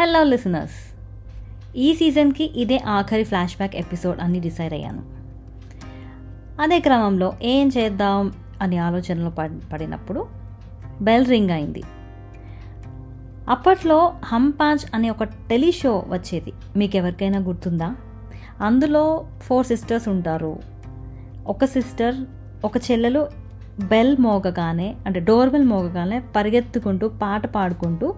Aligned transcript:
Hello 0.00 0.22
listeners 0.22 0.94
ఈ 1.76 1.94
సీజన్కి 1.94 2.60
ఇదే 2.60 2.78
ఆఖరి 2.78 3.24
ఫ్లాష్ 3.24 3.56
బ్యాక్ 3.56 3.76
ఎపిసోడ్ 3.76 4.20
అని 4.20 4.40
డిసైడ్ 4.40 4.74
అయ్యాను. 4.74 5.02
అదే 6.60 6.80
క్రమంలో 6.80 7.32
ఏం 7.42 7.70
చేద్దాం 7.78 8.32
అని 8.62 8.78
ఆలోచనలో 8.78 9.30
పడినప్పుడు 9.72 10.26
బెల్ 11.00 11.26
రింగ్ 11.26 11.50
అయింది. 11.50 11.82
అప్పట్లో 13.48 14.12
హమ్ 14.24 14.52
పాంచ్ 14.52 14.90
అనే 14.94 15.10
ఒక 15.10 15.22
టెలి 15.22 15.72
షో 15.72 16.04
వచ్చేది. 16.08 16.52
మీకు 16.76 16.96
ఎవరికైనా 16.96 17.38
గుర్తుందా? 17.38 17.94
అందులో 18.60 19.26
ఫోర్ 19.42 19.66
సిస్టర్స్ 19.66 20.08
ఉంటారు. 20.08 20.58
ఒక 21.46 21.64
సిస్టర్ 21.64 22.14
ఒక 22.64 22.76
చెల్లెలు 22.90 23.28
బెల్ 23.88 24.16
మోగగానే 24.20 24.96
అంటే 25.06 25.20
డోర్ 25.20 25.50
బెల్ 25.50 25.64
మోగగానే 25.64 26.22
పరిగెత్తుకుంటూ 26.36 27.08
పాట 27.08 27.46
పాడుకుంటూ 27.46 28.14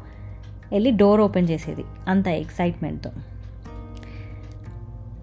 వెళ్ళి 0.72 0.90
డోర్ 0.90 1.20
ఓపెన్ 1.20 1.50
చేసేది 1.50 1.84
అంత 2.08 2.28
ఎక్సైట్మెంట్తో. 2.28 3.10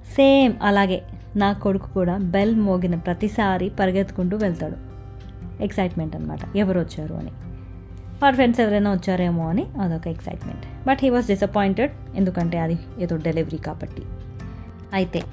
సేమ్ 0.06 0.54
అలాగే 0.62 1.04
నా 1.36 1.54
కొడుకు 1.54 1.88
కూడా 1.88 2.18
బెల్ 2.18 2.56
మోగిన 2.56 2.96
ప్రతిసారి 2.96 3.70
పరిగెత్తుకుంటూ 3.70 4.38
వెళ్తాడు. 4.38 4.88
ఎక్సైట్మెంట్ 5.64 6.16
అనమాట 6.16 6.40
ఎవరు 6.56 6.80
వచ్చారు 6.80 7.14
అని. 7.14 7.32
వాడి 8.24 8.36
ఫ్రెండ్స్ 8.36 8.62
ఎవరైనా 8.62 8.92
వచ్చారేమో 8.92 9.50
అని 9.50 9.66
అదొక 9.82 10.08
excitement. 10.08 10.88
But 10.88 10.98
he 11.02 11.10
was 11.10 11.28
disappointed 11.28 11.92
ఎందుకంటే 12.16 12.58
అది 12.58 12.78
ఏదో 13.00 13.18
డెలివరీ 13.18 13.58
కాబట్టి. 13.58 14.02
అయితే 14.94 15.24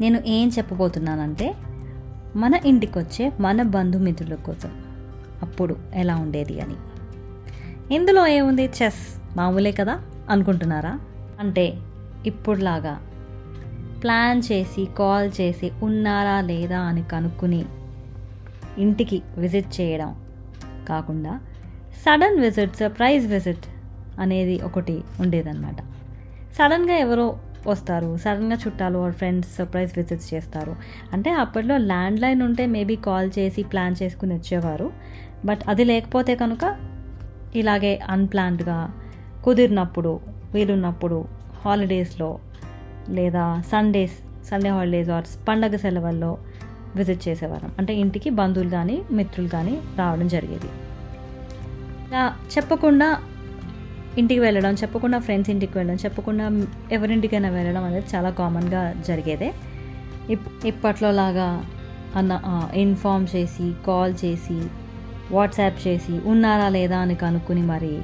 నేను 0.00 0.20
ఏం 0.26 0.48
చెప్పబోతున్నానంటే 0.48 1.54
మన 2.36 2.54
ఇంటికి 2.64 2.98
వచ్చే 2.98 3.32
మన 3.40 3.62
బంధుమిత్రుల 3.62 4.34
కోసం. 4.34 4.70
అప్పుడు 5.42 5.76
ఎలా 5.94 6.16
ఉండేది 6.16 6.60
అని. 6.60 6.74
ఇందులో 7.94 8.26
ఏముంది? 8.26 8.64
చెస్. 8.64 9.17
మామూలే 9.36 9.72
కదా 9.72 10.00
అనుకుంటున్నారా? 10.30 11.00
అంటే 11.40 11.78
ఇప్పుడులాగా 12.26 13.00
ప్లాన్ 14.02 14.42
చేసి 14.52 14.88
కాల్ 14.98 15.30
చేసి 15.40 15.72
ఉన్నారా 15.82 16.40
లేదా 16.40 16.80
అని 16.80 17.02
కనుక్కుని 17.02 17.64
ఇంటికి 18.78 19.22
విజిట్ 19.38 19.80
చేయడం 19.80 20.16
కాకుండా 20.88 21.40
సడన్ 22.06 22.40
విజిట్ 22.40 22.76
సర్ప్రైజ్ 22.76 23.26
విజిట్ 23.26 23.66
అనేది 24.20 24.60
ఒకటి 24.62 25.02
ఉండేదన్నమాట. 25.20 25.76
సడన్గా 26.58 26.94
ఎవరో 26.94 27.38
వస్తారు 27.66 28.16
సడన్గా 28.16 28.58
చుట్టాలు 28.66 28.98
వాళ్ళ 28.98 29.14
ఫ్రెండ్స్ 29.14 29.56
సర్ప్రైజ్ 29.56 29.92
విజిట్స్ 29.96 30.34
చేస్తారు. 30.34 30.76
అంటే 31.12 31.30
అప్పట్లో 31.30 31.78
ల్యాండ్ 31.78 32.20
లైన్ 32.20 32.42
ఉంటే 32.42 32.66
మేబీ 32.66 32.96
కాల్ 32.96 33.30
చేసి 33.38 33.62
ప్లాన్ 33.62 33.96
చేసుకుని 34.02 34.34
వచ్చేవారు. 34.34 34.92
బట్ 35.44 35.60
అది 35.68 35.84
లేకపోతే 35.84 36.34
కనుక 36.34 36.76
ఇలాగే 37.56 38.00
అన్ప్లాన్డ్గా 38.08 39.00
కుదిరినప్పుడు 39.48 40.20
వీలున్నప్పుడు 40.54 41.18
హాలిడేస్లో 41.64 42.38
లేదా 43.08 43.44
సండేస్ 43.70 44.16
సండే 44.50 44.70
హాలిడేస్ 44.70 45.10
ఆర్ 45.10 45.26
పండగ 45.48 45.76
సెలవుల్లో 45.76 46.38
విజిట్ 46.96 47.28
చేసేవారు 47.28 47.68
అంటే 47.78 47.92
ఇంటికి 47.94 48.30
బంధువులు 48.30 48.70
కానీ 48.70 48.96
మిత్రులు 49.10 49.48
కానీ 49.48 49.74
రావడం 49.98 50.28
జరిగేది. 50.28 50.68
ఇలా 52.08 52.22
చెప్పకుండా 52.54 53.08
ఇంటికి 54.18 54.40
వెళ్ళడం 54.40 54.74
చెప్పకుండా 54.74 55.18
ఫ్రెండ్స్ 55.18 55.50
ఇంటికి 55.50 55.78
వెళ్ళడం 55.78 55.98
చెప్పకుండా 56.04 56.44
ఎవరింటికైనా 56.92 57.48
వెళ్ళడం 57.48 57.84
అనేది 57.84 58.06
చాలా 58.14 58.30
కామన్గా 58.30 58.82
జరిగేదే. 59.08 59.54
ఇప్ 60.30 60.66
ఇప్పట్లో 60.66 61.10
లాగా 61.12 61.48
అన్న 62.16 62.40
ఇన్ఫామ్ 62.74 63.26
చేసి 63.36 63.74
కాల్ 63.86 64.14
చేసి 64.24 64.58
వాట్సాప్ 65.30 65.88
చేసి 65.88 66.20
ఉన్నారా 66.26 66.68
లేదా 66.68 66.98
అని 66.98 67.14
కనుక్కుని 67.14 67.62
మరి 67.62 67.94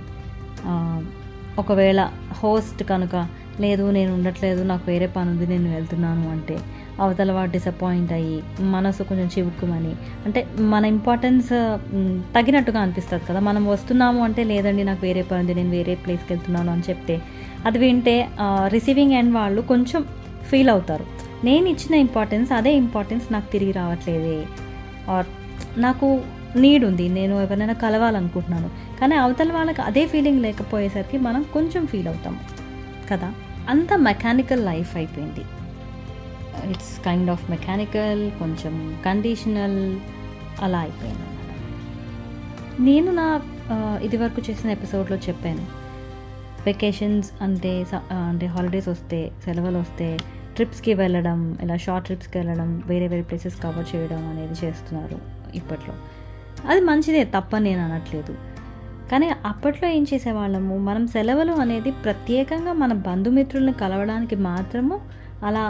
ఒకవేళ 1.59 2.01
హోస్ట్ 2.43 2.83
కనుక 2.83 3.17
లేదు 3.61 3.91
నేను 3.91 4.11
ఉండట్లేదు 4.15 4.63
నాకు 4.63 4.85
వేరే 4.91 5.07
పని 5.07 5.29
ఉంది 5.31 5.47
నేను 5.47 5.69
వెళ్తున్నాను 5.75 6.25
అంటే 6.31 6.57
అవతల 7.01 7.33
వాడు 7.33 7.51
డిసప్పాయింట్ 7.51 8.13
అయ్యి 8.13 8.39
మనసు 8.75 9.03
కొంచెం 9.03 9.27
చివుక్కుమని 9.27 9.93
అంటే 10.27 10.41
మన 10.73 10.85
ఇంపార్టెన్స్ 10.85 11.49
తగినట్టుగా 12.37 12.81
అనిపిస్తుంది 12.81 13.25
కదా. 13.29 13.41
మనం 13.41 13.67
వస్తున్నాము 13.67 14.21
అంటే 14.25 14.45
లేదండి 14.45 14.85
నాకు 14.85 15.03
వేరే 15.03 15.23
పని 15.23 15.41
ఉంది 15.41 15.55
నేను 15.55 15.71
వేరే 15.71 15.95
ప్లేస్కి 15.95 16.33
వెళ్తున్నాను 16.33 16.73
అని 16.73 16.85
చెప్తే 16.91 17.17
అది 17.67 17.79
వింటే 17.79 18.17
రిసీవింగ్ 18.67 19.13
ఎండ్ 19.13 19.35
వాళ్ళు 19.35 19.61
కొంచెం 19.63 20.03
ఫీల్ 20.51 20.69
అవుతారు. 20.69 21.07
నేను 21.45 21.67
ఇచ్చిన 21.69 21.95
ఇంపార్టెన్స్ 21.95 22.53
అదే 22.53 22.73
ఇంపార్టెన్స్ 22.77 23.33
నాకు 23.33 23.53
తిరిగి 23.53 23.73
రావట్లేదే. 23.73 24.47
ఆర్ 25.09 25.27
నాకు 25.79 26.09
నీడ్ 26.57 26.85
ఉంది 26.85 27.09
నేను 27.09 27.35
ఎవరైనా 27.41 27.73
కలవాలనుకుంటున్నాను. 27.73 28.71
కానీ 29.01 29.15
అవతల 29.15 29.53
వాళ్ళకి 29.53 29.83
అదే 29.83 30.07
ఫీలింగ్ 30.07 30.43
లేకపోయేసరికి 30.43 31.19
మనం 31.19 31.43
కొంచెం 31.43 31.87
ఫీల్ 31.87 32.09
అవుతాం. 32.09 32.41
కదా? 33.11 33.33
అంత 33.69 33.93
మెకానికల్ 33.95 34.67
లైఫ్ 34.67 34.97
అయిపోయింది. 34.97 35.41
ఇట్స్ 36.71 37.05
కైండ్ 37.05 37.31
ఆఫ్ 37.31 37.51
మెకానికల్ 37.51 38.31
కొంచెం 38.31 39.03
కండిషనల్ 39.07 40.01
అలా 40.63 40.79
అయిపోయింది 40.79 41.21
నేను 42.81 43.13
నా 43.13 43.43
ఇది 44.03 44.17
వరకు 44.17 44.51
చేసిన 44.51 44.71
ఎపిసోడ్లో 44.71 45.17
చెప్పాను. 45.17 45.85
వెకేషన్స్ 46.67 47.31
అంటే 47.43 47.87
అంటే 48.13 48.47
హాలిడేస్ 48.47 48.89
వస్తే 48.89 49.33
సెలవులు 49.45 49.79
వస్తే 49.79 50.19
ట్రిప్స్కి 50.55 50.95
వెళ్ళడం 50.95 51.59
ఇలా 51.63 51.77
షార్ట్ 51.77 52.07
ట్రిప్స్కి 52.07 52.39
వెళ్ళడం 52.39 52.83
వేరే 52.87 53.09
వేరే 53.09 53.23
ప్లేసెస్ 53.23 53.63
కవర్ 53.63 53.97
చేయడం 53.97 54.29
అనేది 54.29 54.67
చేస్తున్నారు 54.67 55.19
ఇప్పట్లో. 55.55 55.95
అది 56.69 56.81
మంచిదే 56.81 57.25
తప్పని 57.25 57.65
నేను 57.65 57.83
అనట్లేదు. 57.85 58.35
కానీ 59.13 59.31
అప్పట్లో 59.47 59.89
ఏం 59.89 60.07
చేసేవాళ్ళము? 60.15 60.79
మనం 60.79 61.07
సెలవులు 61.07 61.53
అనేది 61.53 61.91
ప్రత్యేకంగా 62.05 62.73
మన 62.73 62.93
బంధుమిత్రుల్ని 63.09 63.73
కలవడానికి 63.73 64.37
మాత్రము 64.37 65.01
అలా 65.45 65.65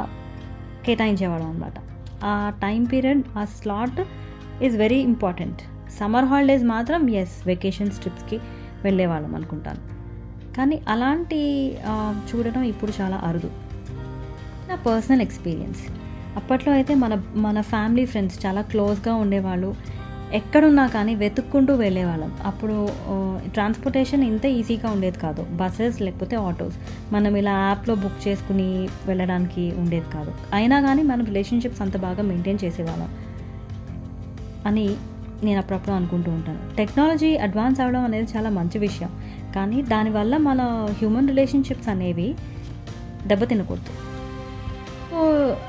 కేటాయించేవాళ్ళం 0.87 1.49
అనమాట 1.51 1.73
ఆ 2.25 2.53
టైం 2.63 2.85
పీరియడ్ 2.85 3.23
ఆ 3.39 3.45
slot 3.45 4.01
is 4.65 4.77
very 4.77 4.99
important 5.11 5.63
summer 6.01 6.25
holidays 6.25 6.65
మాత్రం 6.65 7.11
ఎస్ 7.11 7.35
వెకేషన్స్ 7.47 7.99
ట్రిప్స్కి 7.99 8.39
వెళ్ళేవాళ్ళం 8.85 9.35
అనుకుంటాను. 9.35 9.83
కానీ 10.57 10.81
అలాంటి 10.89 11.41
చూడడం 12.31 12.63
ఇప్పుడు 12.63 12.93
చాలా 13.01 13.17
అరుదు. 13.17 13.51
నా 14.69 14.75
పర్సనల్ 14.75 15.21
ఎక్స్పీరియన్స్ 15.21 15.83
అప్పట్లో 16.37 16.73
అయితే 16.73 16.95
మన 16.95 17.23
మన 17.35 17.61
ఫ్యామిలీ 17.61 18.05
ఫ్రెండ్స్ 18.07 18.47
చాలా 18.47 18.63
క్లోజ్గా 18.63 19.15
ఉండేవాళ్ళు. 19.15 19.75
ఎక్కడున్నా 20.33 20.87
కానీ 20.87 21.15
వెతుక్కుంటూ 21.15 21.75
వెళ్ళేవాళ్ళం. 21.75 22.33
అప్పుడు 22.45 22.89
ట్రాన్స్పోర్టేషన్ 23.51 24.25
ఇంత 24.25 24.47
ఈజీగా 24.47 24.91
ఉండేది 24.91 25.19
కాదు. 25.19 25.43
బస్సెస్ 25.43 26.03
లేకపోతే 26.03 26.37
ఆటోస్ 26.37 26.77
మనం 27.13 27.37
ఇలా 27.37 27.53
యాప్లో 27.53 27.95
బుక్ 27.95 28.29
చేసుకుని 28.29 28.89
వెళ్ళడానికి 29.07 29.73
ఉండేది 29.79 30.07
కాదు. 30.15 30.35
అయినా 30.53 30.81
కానీ 30.81 31.03
మనం 31.03 31.25
రిలేషన్షిప్స్ 31.25 31.83
అంత 31.83 31.97
బాగా 31.97 32.23
మెయింటైన్ 32.23 32.59
చేసేవాళ్ళం. 32.65 33.09
అని 34.67 34.97
నేను 35.45 35.59
అప్పుడప్పుడు 35.59 35.95
అనుకుంటూ 35.95 36.31
ఉంటాను. 36.31 36.77
టెక్నాలజీ 36.77 37.37
అడ్వాన్స్ 37.37 37.81
అవ్వడం 37.81 38.05
అనేది 38.05 38.33
చాలా 38.37 38.51
మంచి 38.51 38.79
విషయం. 38.79 39.11
కానీ 39.55 39.83
దానివల్ల 39.83 40.37
మన 40.37 40.89
హ్యూమన్ 40.91 41.29
రిలేషన్షిప్స్ 41.29 41.89
అనేవి 41.89 42.35
దెబ్బతినకూడదు. 43.27 44.15
సో 45.11 45.21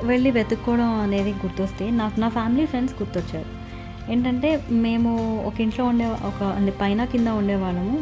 వెళ్ళి 0.03 0.31
వెతుక్కోవడం 0.31 0.99
అనేది 0.99 1.31
గుర్తొస్తే 1.31 1.91
నాకు 1.91 2.19
నా 2.19 2.29
ఫ్యామిలీ 2.29 2.65
ఫ్రెండ్స్ 2.65 2.95
గుర్తొచ్చారు. 3.01 3.64
ఏంటంటే 4.11 4.49
మేము 4.85 5.11
ఒక 5.47 5.57
ఇంట్లో 5.61 5.83
ఉండే 5.85 6.07
ఒక 6.29 6.41
అంటే 6.57 6.71
పైన 6.81 7.03
కింద 7.13 7.27
ఉండేవాళ్ళము 7.27 7.95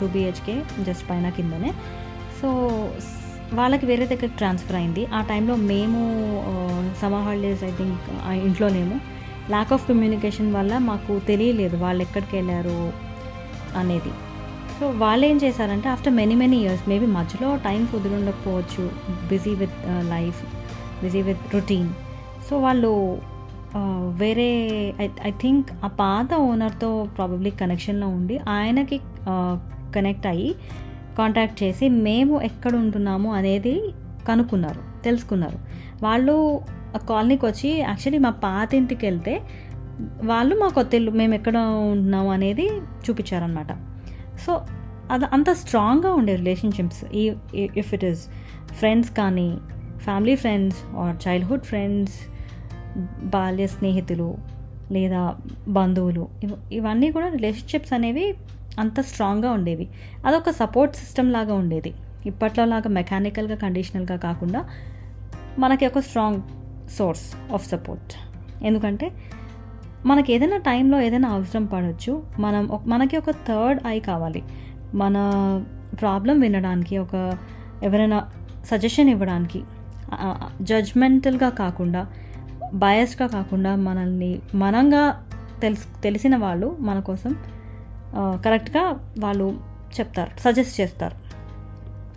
టూ 0.00 0.06
బిహెచ్కే 0.06 0.56
జస్ట్ 0.82 1.04
పైన 1.10 1.28
కిందనే. 1.28 1.70
సో 2.40 2.48
వాళ్ళకి 3.54 3.86
వేరే 3.86 4.06
దగ్గర 4.06 4.30
ట్రాన్స్ఫర్ 4.36 4.76
అయింది. 4.76 5.02
ఆ 5.06 5.20
టైంలో 5.30 5.56
మేము 5.72 6.00
సమ్మర్ 7.00 7.24
హాలిడేస్ 7.26 7.64
ఐ 7.64 7.70
థింక్ 7.70 8.06
ఇంట్లోనేము. 8.46 8.96
ల్యాక్ 9.50 9.72
ఆఫ్ 9.72 9.84
కమ్యూనికేషన్ 9.88 10.48
వల్ల 10.54 10.78
మాకు 10.90 11.12
తెలియలేదు 11.28 11.76
వాళ్ళు 11.76 12.02
ఎక్కడికి 12.02 12.34
వెళ్ళారు 12.36 12.78
అనేది. 13.78 14.12
సో 14.78 14.86
వాళ్ళు 15.02 15.24
ఏం 15.26 15.36
చేశారంటే 15.44 15.88
after 15.88 16.14
many 16.14 16.34
many 16.34 16.56
years 16.64 16.84
maybe 16.88 17.06
మధ్యలో 17.18 17.50
time 17.56 17.82
కుదిరుండకపోవచ్చు 17.92 18.84
busy 19.28 19.52
with 19.60 19.78
life 20.10 20.40
busy 21.04 21.22
with 21.28 21.54
routine 21.54 21.88
so 22.48 22.56
వాళ్ళు 22.58 22.92
వేరే 24.18 24.50
ఐ 25.00 25.08
ఐ 25.26 25.30
థింక్ 25.30 25.66
ఆ 25.84 25.86
పాత 25.86 26.34
ఓనర్తో 26.34 27.08
ప్రాబబ్లీ 27.16 27.50
కనెక్షన్లో 27.50 28.08
ఉండి 28.08 28.38
ఆయనకి 28.38 29.00
కనెక్ట్ 29.94 30.26
అయ్యి 30.26 30.54
కాంటాక్ట్ 31.18 31.62
చేసి 31.62 31.88
మేము 31.88 32.42
ఎక్కడ 32.42 32.76
ఉంటున్నాము 32.76 33.32
అనేది 33.34 33.80
కనుక్కున్నారు 34.28 35.02
తెలుసుకున్నారు. 35.04 35.58
వాళ్ళు 36.02 36.60
కాలనీకి 36.96 37.46
వచ్చి 37.46 37.68
యాక్చువల్లీ 37.68 38.18
మా 38.18 38.30
పాత 38.30 38.74
ఇంటికి 38.74 39.06
వెళ్తే 39.06 39.40
వాళ్ళు 40.24 40.54
మా 40.54 40.68
కొత్త 40.68 40.94
ఇల్లు 40.94 41.10
మేము 41.10 41.34
ఎక్కడ 41.34 41.56
ఉంటున్నాము 41.58 42.32
అనేది 42.32 42.68
చూపించారనమాట 42.76 43.72
సో 44.46 44.60
అది 45.10 45.24
అంత 45.24 45.50
స్ట్రాంగ్గా 45.52 46.14
ఉండే 46.14 46.36
రిలేషన్షిప్స్ 46.36 47.04
ఈ 47.14 47.34
ఇఫ్ 47.54 47.94
ఇట్ 47.94 48.04
ఈస్ 48.04 48.26
ఫ్రెండ్స్ 48.72 49.10
కానీ 49.10 49.56
family 49.96 50.36
friends 50.36 50.96
or 50.96 51.28
childhood 51.28 51.62
friends 51.62 52.35
బాల్య 53.22 53.66
స్నేహితులు 53.66 54.36
లేదా 54.90 55.36
బంధువులు 55.68 56.28
ఇవన్నీ 56.72 57.10
కూడా 57.12 57.28
రిలేషన్షిప్స్ 57.28 57.92
అనేవి 57.92 58.34
అంత 58.78 59.00
స్ట్రాంగ్గా 59.00 59.50
ఉండేవి. 59.50 59.88
అదొక 60.26 60.50
సపోర్ట్ 60.50 60.96
సిస్టమ్ 60.96 61.32
లాగా 61.32 61.54
ఉండేది. 61.54 61.94
ఇప్పట్లో 62.26 62.64
లాగా 62.64 62.88
మెకానికల్గా 62.88 63.56
కండిషనల్గా 63.56 64.16
కాకుండా 64.16 64.64
మనకి 65.58 65.86
ఒక 65.86 65.98
స్ట్రాంగ్ 65.98 66.42
సోర్స్ 66.90 67.52
ఆఫ్ 67.52 67.68
సపోర్ట్ 67.68 68.14
ఎందుకంటే 68.64 69.10
మనకి 70.06 70.32
ఏదైనా 70.32 70.56
టైంలో 70.56 71.00
ఏదైనా 71.00 71.28
అవసరం 71.28 71.64
పడవచ్చు 71.64 72.22
మనం 72.38 72.78
మనకి 72.86 73.16
ఒక 73.16 73.30
థర్డ్ 73.30 73.80
ఐ 73.86 74.00
కావాలి. 74.00 74.42
మన 74.94 75.16
ప్రాబ్లం 76.00 76.40
వినడానికి 76.40 76.98
ఒక 76.98 77.14
ఎవరైనా 77.82 78.24
సజెషన్ 78.64 79.08
ఇవ్వడానికి 79.08 79.62
జడ్జ్మెంటల్గా 80.62 81.48
కాకుండా 81.48 82.06
బయస్గా 82.74 83.26
కాకుండా 83.26 83.76
మనల్ని 83.76 84.38
మనంగా 84.54 85.24
తెలుసు 85.60 86.00
తెలిసిన 86.02 86.36
వాళ్ళు 86.36 86.76
మన 86.80 87.00
కోసం 87.00 87.36
కరెక్ట్గా 88.16 88.98
వాళ్ళు 89.18 89.60
చెప్తారు 90.00 90.40
సజెస్ట్ 90.40 90.80
చేస్తారు. 90.80 91.14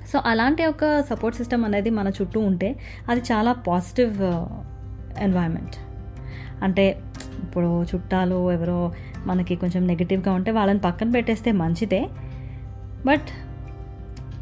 సో 0.07 0.22
అలాంటి 0.25 0.66
ఒక 0.66 1.01
సపోర్ట్ 1.01 1.38
సిస్టమ్ 1.38 1.66
అనేది 1.66 1.90
మన 1.90 2.07
చుట్టూ 2.07 2.40
ఉంటే 2.40 2.80
అది 3.10 3.19
చాలా 3.19 3.51
పాజిటివ్ 3.51 4.22
ఎన్వైరన్మెంట్ 5.19 5.75
అంటే 6.63 7.01
ఇప్పుడు 7.44 7.84
చుట్టాలు 7.84 8.51
ఎవరో 8.51 8.94
మనకి 9.25 9.56
కొంచెం 9.56 9.88
నెగిటివ్గా 9.88 10.34
ఉంటే 10.34 10.51
వాళ్ళని 10.51 10.80
పక్కన 10.80 11.12
పెట్టేస్తే 11.12 11.51
మంచిదే. 11.51 12.07
బట్ 13.06 13.30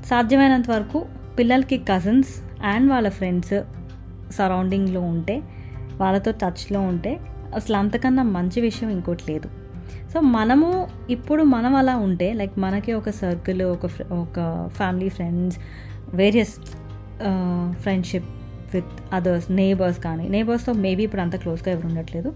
సాధ్యమైనంత 0.05 0.71
వరకు 0.71 1.05
పిల్లలకి 1.39 1.77
కజిన్స్ 1.77 2.29
అండ్ 2.63 2.91
వాళ్ళ 2.91 3.09
ఫ్రెండ్స్ 3.09 3.61
సరౌండింగ్లో 4.31 5.01
ఉంటే 5.01 5.41
వాళ్ళతో 5.99 6.31
టచ్లో 6.31 6.79
ఉంటే 6.81 7.11
అసలు 7.55 7.75
అంతకన్నా 7.77 8.23
మంచి 8.23 8.61
విషయం 8.61 8.89
ఇంకోటి 8.89 9.23
లేదు. 9.31 9.47
సో 10.13 10.17
మనము 10.35 10.67
ఇప్పుడు 11.09 11.43
మనం 11.43 11.73
అలా 11.75 11.95
ఉంటే 11.97 12.27
లైక్ 12.33 12.55
మనకి 12.59 12.91
ఒక 12.93 13.09
సర్కిల్ 13.09 13.63
ఒక 13.63 13.85
ఒక 14.11 14.37
family 14.67 15.09
friends 15.09 15.57
various 16.13 16.55
friendship 17.83 18.29
with 18.73 18.93
others 19.13 19.47
neighbours 19.51 19.99
కానీ 19.99 20.25
నేబర్స్తో 20.29 20.73
మేబీ 20.85 21.03
ఇప్పుడు 21.03 21.21
అంత 21.21 21.35
క్లోజ్గా 21.35 21.69
ఎవరు 21.71 21.87
ఉండట్లేదు. 21.87 22.29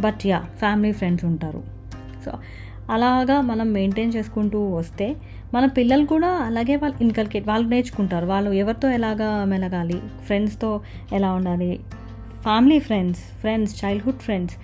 బట్ 0.00 0.22
యా 0.26 0.40
ఫ్యామిలీ 0.58 0.92
ఫ్రెండ్స్ 0.92 1.24
ఉంటారు. 1.24 1.60
సో 2.24 2.32
అలాగా 2.90 3.36
మనం 3.40 3.68
మెయింటైన్ 3.72 4.12
చేసుకుంటూ 4.16 4.58
వస్తే 4.74 5.06
మన 5.54 5.64
పిల్లలు 5.66 6.04
కూడా 6.06 6.28
అలాగే 6.48 6.74
వాళ్ళు 6.76 6.96
ఇన్కల్కేట్ 7.04 7.46
వాళ్ళు 7.48 7.66
నేర్చుకుంటారు. 7.68 8.26
వాళ్ళు 8.26 8.50
ఎవరితో 8.62 8.88
ఎలాగా 8.88 9.30
మెలగాలి? 9.44 9.98
ఫ్రెండ్స్తో 10.26 10.70
ఎలా 11.12 11.30
ఉండాలి? 11.32 11.72
Family 12.46 12.78
friends 12.78 13.20
friends 13.20 13.84
childhood 13.84 14.18
friends 14.18 14.56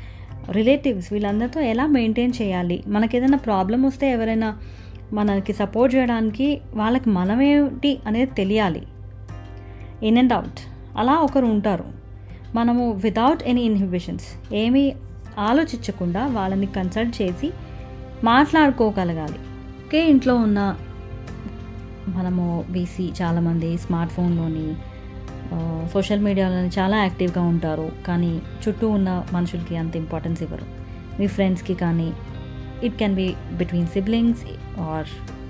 relatives 0.51 1.13
వీళ్ళందరితో 1.13 1.61
ఎలా 1.61 1.87
మెయింటైన్ 1.87 2.33
చేయాలి? 2.43 2.85
మనకి 2.87 3.17
ఏదైనా 3.17 3.39
ప్రాబ్లం 3.39 3.83
వస్తే 3.83 4.13
ఎవరైనా 4.13 4.59
మనకి 5.13 5.53
సపోర్ట్ 5.53 5.97
చేయడానికి 5.97 6.61
వాళ్ళకి 6.75 7.11
మనమేంటి 7.11 7.99
అనేది 8.07 8.31
తెలియాలి. 8.31 8.83
ఇన్ 10.03 10.19
అండ్ 10.19 10.33
అవుట్ 10.33 10.61
అలా 10.97 11.13
ఒకరు 11.13 11.47
ఉంటారు. 11.47 11.85
మనము 12.55 12.93
వితౌట్ 12.93 13.43
ఎనీ 13.43 13.63
ఇన్హిబిషన్స్ 13.63 14.55
ఏమీ 14.55 14.93
ఆలోచించకుండా 15.39 16.27
వాళ్ళని 16.27 16.67
కన్సల్ట్ 16.67 17.23
చేసి 17.23 17.51
మాట్లాడుకోగలగాలి. 18.25 19.39
ఒకే 19.87 20.11
ఇంట్లో 20.11 20.35
ఉన్న 20.35 20.77
మనము 22.09 22.65
బీసీ 22.71 23.11
చాలామంది 23.23 23.79
స్మార్ట్ 23.79 24.15
ఫోన్లోని 24.15 24.92
సోషల్ 25.93 26.21
మీడియాలో 26.21 26.83
చాలా 26.83 26.97
యాక్టివ్గా 27.03 27.43
ఉంటారు. 27.43 27.93
కానీ 28.07 28.41
చుట్టూ 28.63 28.89
ఉన్న 28.89 29.25
మనుషులకి 29.33 29.77
అంత 29.77 29.97
ఇంపార్టెన్స్ 29.97 30.43
ఇవ్వరు. 30.43 30.67
మీ 31.21 31.27
ఫ్రెండ్స్కి 31.27 31.75
కానీ 31.75 32.13
it 32.83 32.97
can 32.97 33.15
be 33.15 33.35
between 33.53 33.87
siblings 33.87 34.45
or 34.79 35.07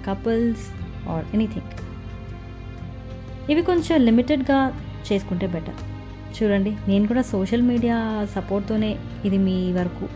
couples 0.08 0.64
or 1.08 1.24
anything. 1.34 1.70
ఇవి 3.50 3.62
కొంచెం 3.62 4.00
లిమిటెడ్గా 4.00 4.80
చేసుకుంటే 5.12 5.46
బెటర్. 5.46 5.78
చూడండి 6.36 6.76
నేను 6.88 7.06
కూడా 7.06 7.22
సోషల్ 7.22 7.62
మీడియా 7.62 8.26
సపోర్ట్తోనే 8.34 8.98
ఇది 9.24 9.38
మీ 9.38 9.72
వరకు 9.72 10.08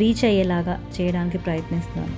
రీచ్ 0.00 0.24
అయ్యేలాగా 0.24 0.84
చేయడానికి 0.94 1.38
ప్రయత్నిస్తున్నాను. 1.38 2.16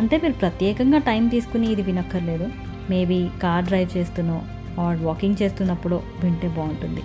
అంటే 0.00 0.16
మీరు 0.16 0.32
ప్రత్యేకంగా 0.32 0.98
టైం 0.98 1.28
తీసుకుని 1.28 1.72
ఇది 1.72 1.82
వినక్కర్లేదు. 1.82 2.48
మేబీ 2.90 3.28
కార్ 3.42 3.64
డ్రైవ్ 3.64 3.96
చేస్తున్నో 3.96 4.42
ఆర్ 4.80 5.02
వాకింగ్ 5.02 5.36
చేస్తున్నప్పుడు 5.42 6.02
వింటే 6.24 6.48
బాగుంటుంది. 6.48 7.02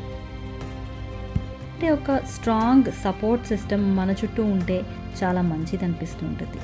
అంటే 1.73 1.89
ఒక 1.89 2.17
స్ట్రాంగ్ 2.17 2.91
సపోర్ట్ 2.91 3.47
సిస్టమ్ 3.47 3.97
మన 3.97 4.12
చుట్టూ 4.12 4.44
ఉంటే 4.44 4.83
చాలా 5.23 5.41
మంచిది 5.41 5.85
అనిపిస్తూ 5.85 6.27
ఉంటుంది 6.27 6.59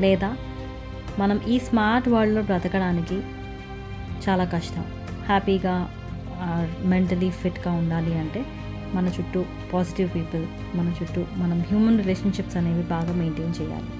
లేదా 0.00 0.36
మనం 1.18 1.40
ఈ 1.48 1.58
స్మార్ట్ 1.58 2.08
వరల్డ్లో 2.08 2.42
బ్రతకడానికి 2.42 3.14
చాలా 4.28 4.44
కష్టం. 4.44 4.84
హ్యాపీగా 5.26 5.94
మెంటలీ 6.84 7.30
ఫిట్గా 7.30 7.72
ఉండాలి 7.72 8.18
అంటే 8.18 8.46
మన 8.94 9.06
చుట్టూ 9.06 9.44
పాజిటివ్ 9.72 10.14
పీపుల్ 10.14 10.46
మన 10.74 10.94
చుట్టూ 11.02 11.24
మనం 11.34 11.60
హ్యూమన్ 11.60 11.98
రిలేషన్షిప్స్ 11.98 12.56
అనేవి 12.56 12.82
బాగా 12.82 13.12
మెయింటైన్ 13.12 13.54
చేయాలి. 13.60 13.90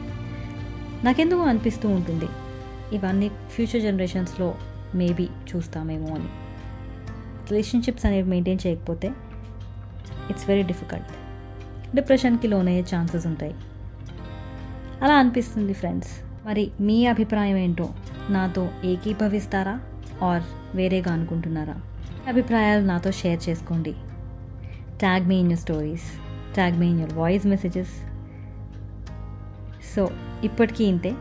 నాకెందుకు 1.05 1.41
అనిపిస్తూ 1.41 1.88
ఉంటుంది. 1.88 2.29
ఇవన్నీ 2.93 3.29
ఫ్యూచర్ 3.29 3.82
జనరేషన్స్లో 3.82 4.55
మేబీ 4.94 5.29
చూస్తామేమో 5.56 6.15
అని. 6.15 6.29
రిలేషన్షిప్స్ 7.49 8.06
అనేవి 8.06 8.29
మెయింటైన్ 8.29 8.59
చేయకపోతే 8.67 9.12
ఇట్స్ 10.31 10.49
వెరీ 10.49 10.62
డిఫికల్ట్. 10.62 11.06
డిప్రెషన్కి 11.97 12.49
లోనయ్యే 12.49 12.81
ఛాన్సెస్ 12.81 13.27
ఉంటాయి. 13.27 13.55
అలా 15.03 15.15
అనిపిస్తుంది 15.15 15.73
ఫ్రెండ్స్. 15.73 16.11
మరి 16.47 16.71
మీ 16.81 17.06
అభిప్రాయం 17.06 17.56
ఏంటో? 17.56 17.91
నాతో 18.31 18.71
ఏకీభవిస్తారా? 18.85 19.81
ఆర్ 20.23 20.43
వేరేగా 20.77 21.12
అనుకుంటున్నారా? 21.12 21.81
అభిప్రాయాలు 22.29 22.85
నాతో 22.85 23.11
షేర్ 23.11 23.41
చేసుకోండి. 23.49 23.93
Tag 24.99 25.27
me 25.27 25.37
in 25.37 25.50
your 25.50 25.61
stories. 25.61 26.03
Tag 26.55 26.79
me 26.79 26.87
in 26.87 27.00
your 27.00 27.15
voice 27.15 27.47
messages. 27.47 27.91
So 29.97 30.11
ఇప్పటికీ 30.44 30.85
ఇంతే. 30.85 31.15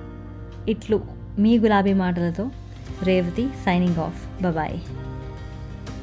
ఇట్లు 0.69 1.01
మీ 1.39 1.59
గులాబీ 1.59 1.93
మాటలతో 1.93 2.51
Revati 2.99 3.51
signing 3.63 3.97
off. 3.97 4.27
Bye 4.41 4.51
bye. 4.51 5.10